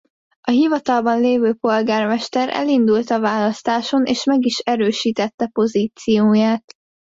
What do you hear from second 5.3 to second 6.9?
pozícióját.